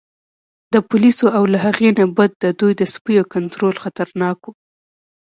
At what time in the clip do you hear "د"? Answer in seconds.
0.73-0.75, 2.43-2.45, 2.77-2.83